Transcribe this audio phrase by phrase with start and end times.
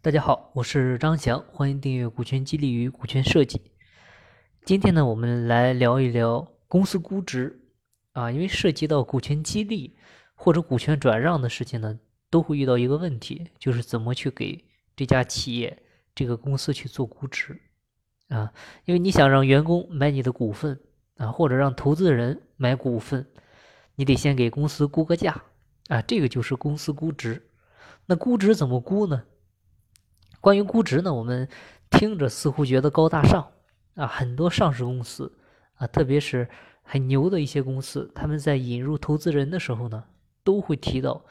[0.00, 3.58] 大家好，我是张翔，欢迎订阅《股权激励与股权设计》。
[4.64, 7.60] 今天呢，我们来聊一聊公司估值
[8.12, 9.96] 啊，因为涉及到股权激励
[10.36, 11.98] 或者股权转让的事情呢，
[12.30, 14.64] 都会遇到一个问题，就是怎么去给
[14.94, 15.76] 这家企业、
[16.14, 17.60] 这个公司去做估值
[18.28, 18.52] 啊？
[18.84, 20.80] 因为你想让员工买你的股份
[21.16, 23.26] 啊，或者让投资人买股份，
[23.96, 25.42] 你得先给公司估个价
[25.88, 27.50] 啊，这个就是公司估值。
[28.06, 29.24] 那估值怎么估呢？
[30.40, 31.48] 关于估值呢，我们
[31.90, 33.50] 听着似乎觉得高大上
[33.94, 35.32] 啊，很多上市公司
[35.74, 36.48] 啊，特别是
[36.82, 40.04] 很牛的一些公司，他们在引入投资人的时候呢，
[40.44, 41.24] 都会提到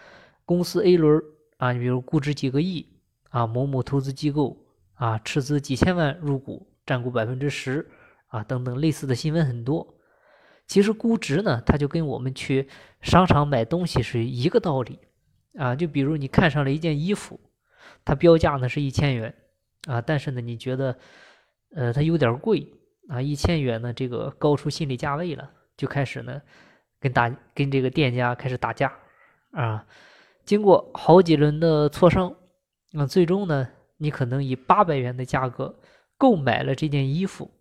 [0.46, 1.22] 公司 A 轮
[1.58, 2.86] 啊，你比如估值几个亿
[3.30, 4.58] 啊，某某投资机构
[4.96, 7.90] 啊，斥资几千万入股，占股百分之十
[8.28, 9.96] 啊，等等类似的新闻很多。
[10.68, 12.68] 其实估值呢，它就跟我们去
[13.02, 15.00] 商场买东西是一个道理
[15.56, 17.40] 啊，就比如你看上了一件衣服。
[18.08, 19.36] 它标价呢是一千元
[19.86, 20.98] 啊，但是呢，你觉得，
[21.76, 22.66] 呃，它有点贵
[23.10, 26.42] 啊，一千元呢，这个高出心理价位了，就开始呢，
[27.02, 28.94] 跟打跟这个店家开始打架
[29.52, 29.86] 啊。
[30.46, 32.34] 经过好几轮的磋商，
[32.94, 33.68] 那最终呢，
[33.98, 35.78] 你可能以八百元的价格
[36.18, 37.52] 购买了这件衣服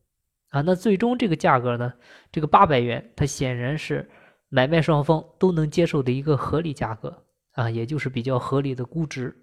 [0.51, 0.61] 啊。
[0.61, 1.93] 那最终这个价格呢，
[2.31, 4.09] 这个八百元，它显然是
[4.49, 9.37] 买卖双方都能接受的一个合理价格啊，也就是比较合理的估值。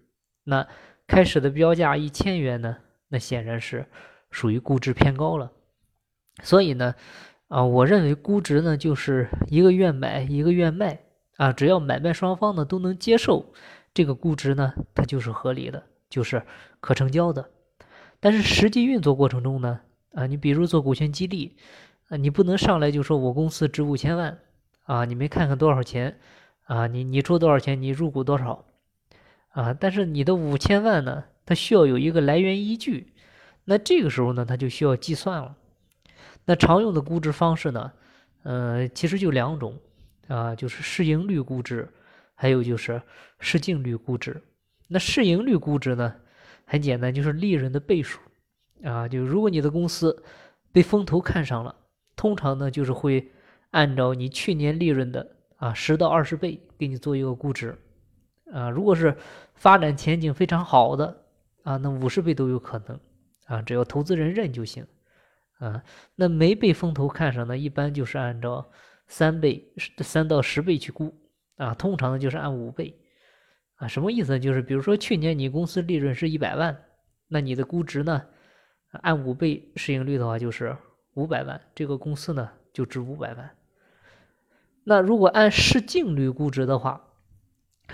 [0.45, 0.67] 那
[1.07, 2.77] 开始的标价一千元呢？
[3.09, 3.85] 那显然是
[4.31, 5.51] 属于估值偏高了。
[6.41, 6.95] 所以呢，
[7.47, 10.99] 啊，我认为估值呢就是一个愿买一个愿卖
[11.37, 13.53] 啊，只要买卖双方呢都能接受
[13.93, 16.41] 这个估值呢，它就是合理的，就是
[16.79, 17.49] 可成交的。
[18.19, 19.81] 但是实际运作过程中呢，
[20.13, 21.55] 啊，你比如做股权激励，
[22.07, 24.39] 啊，你不能上来就说我公司值五千万
[24.85, 26.17] 啊，你没看看多少钱
[26.63, 26.87] 啊？
[26.87, 27.81] 你你出多少钱？
[27.81, 28.65] 你入股多少？
[29.53, 33.13] 啊，但是你的五千万呢，它需要有一个来源依据，
[33.65, 35.55] 那这个时候呢，它就需要计算了。
[36.45, 37.91] 那常用的估值方式呢，
[38.41, 39.79] 呃，其实就两种
[40.27, 41.87] 啊，就是市盈率估值，
[42.33, 43.01] 还有就是
[43.39, 44.41] 市净率估值。
[44.87, 46.15] 那市盈率估值呢，
[46.65, 48.19] 很简单，就是利润的倍数
[48.83, 49.07] 啊。
[49.07, 50.23] 就如果你的公司
[50.71, 51.75] 被风投看上了，
[52.15, 53.31] 通常呢，就是会
[53.69, 57.77] 按照你去年利润的啊十到二十倍给你做一个估值。
[58.53, 59.17] 啊，如果是
[59.55, 61.25] 发展前景非常好的
[61.63, 62.99] 啊，那五十倍都有可能
[63.47, 64.85] 啊，只要投资人认就行
[65.57, 65.83] 啊。
[66.15, 68.69] 那没被风投看上的，一般就是按照
[69.07, 71.13] 三倍、三到十倍去估
[71.57, 72.95] 啊，通常呢就是按五倍
[73.77, 73.87] 啊。
[73.87, 74.39] 什么意思呢？
[74.39, 76.77] 就是比如说去年你公司利润是一百万，
[77.27, 78.23] 那你的估值呢，
[79.01, 80.77] 按五倍市盈率的话就是
[81.15, 83.49] 五百万，这个公司呢就值五百万。
[84.83, 87.01] 那如果按市净率估值的话，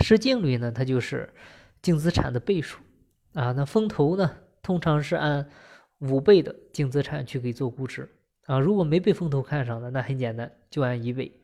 [0.00, 1.32] 市净率呢，它就是
[1.82, 2.78] 净资产的倍数
[3.34, 3.52] 啊。
[3.52, 5.48] 那风投呢，通常是按
[5.98, 8.08] 五倍的净资产去给做估值
[8.46, 8.58] 啊。
[8.58, 11.40] 如果没被风投看上的，那很简单，就按一倍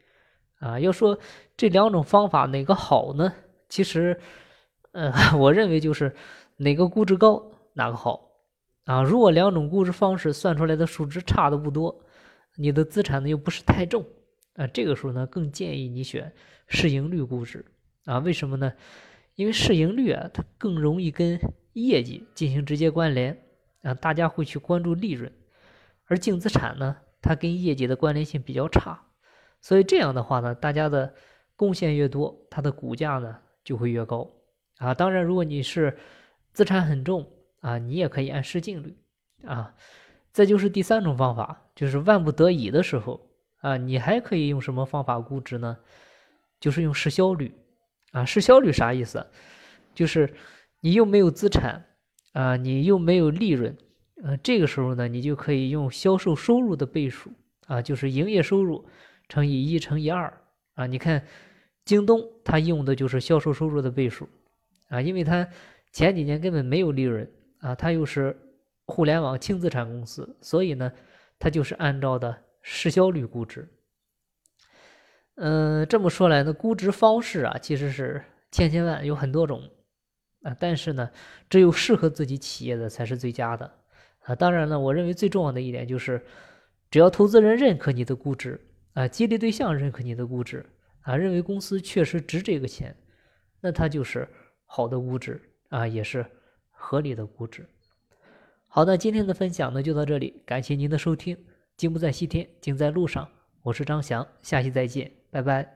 [0.58, 0.80] 啊。
[0.80, 1.18] 要说
[1.56, 3.32] 这两种方法哪个好呢？
[3.68, 4.18] 其实，
[4.92, 6.14] 呃， 我认为就是
[6.56, 8.30] 哪个估值高哪个好
[8.84, 9.02] 啊。
[9.02, 12.04] 如果两种估值方式算出来的数值差的不多，
[12.56, 14.04] 你的资产呢又不是太重
[14.54, 16.32] 啊，这个时候呢，更建议你选
[16.68, 17.64] 市盈率估值。
[18.06, 18.72] 啊，为什么呢？
[19.34, 21.38] 因为市盈率啊，它更容易跟
[21.74, 23.36] 业绩进行直接关联
[23.82, 25.30] 啊，大家会去关注利润，
[26.06, 28.98] 而净资产呢，它跟业绩的关联性比较差，
[29.60, 31.12] 所以这样的话呢，大家的
[31.54, 34.30] 贡献越多，它的股价呢就会越高
[34.78, 34.94] 啊。
[34.94, 35.98] 当然，如果你是
[36.54, 37.30] 资产很重
[37.60, 38.96] 啊，你也可以按市净率
[39.44, 39.74] 啊。
[40.32, 43.28] 再就是第三种方法，就是万不得已的时候
[43.60, 45.76] 啊，你还可以用什么方法估值呢？
[46.60, 47.54] 就是用市销率。
[48.16, 49.24] 啊，市销率啥意思？
[49.94, 50.32] 就是
[50.80, 51.84] 你又没有资产
[52.32, 53.76] 啊，你又没有利润，
[54.24, 57.30] 呃，这个时候呢，你就可以用销售收入的倍数
[57.66, 58.82] 啊，就是营业收入
[59.28, 60.32] 乘以一乘以二
[60.76, 60.86] 啊。
[60.86, 61.22] 你看
[61.84, 64.26] 京东它用的就是销售收入的倍数
[64.88, 65.46] 啊，因为它
[65.92, 68.34] 前几年根本没有利润啊，它又是
[68.86, 70.90] 互联网轻资产公司，所以呢，
[71.38, 73.68] 它就是按照的市销率估值。
[75.36, 79.62] 嗯，这么说来呢，估值方式啊，其实是千千万，有很多种
[80.42, 80.56] 啊。
[80.58, 81.10] 但是呢，
[81.50, 83.70] 只有适合自己企业的才是最佳的
[84.20, 84.34] 啊。
[84.34, 86.24] 当然了，我认为最重要的一点就是，
[86.90, 88.58] 只要投资人认可你的估值
[88.94, 90.64] 啊，激励对象认可你的估值
[91.02, 92.96] 啊，认为公司确实值这个钱，
[93.60, 94.26] 那它就是
[94.64, 95.38] 好的估值
[95.68, 96.24] 啊，也是
[96.70, 97.66] 合理的估值。
[98.68, 101.36] 好的，今天的分享呢就到这里，感谢您的收听。
[101.76, 103.28] 金不在西天，金在路上。
[103.62, 105.15] 我是张翔，下期再见。
[105.36, 105.75] Bye bye.